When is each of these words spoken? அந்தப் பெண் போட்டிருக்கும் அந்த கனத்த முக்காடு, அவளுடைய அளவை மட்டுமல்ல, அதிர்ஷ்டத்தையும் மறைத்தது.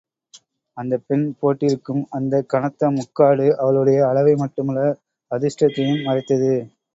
அந்தப் 0.77 1.03
பெண் 1.07 1.25
போட்டிருக்கும் 1.39 2.01
அந்த 2.09 2.41
கனத்த 2.45 2.89
முக்காடு, 2.91 3.45
அவளுடைய 3.57 3.99
அளவை 4.09 4.35
மட்டுமல்ல, 4.35 4.87
அதிர்ஷ்டத்தையும் 5.31 6.03
மறைத்தது. 6.03 6.51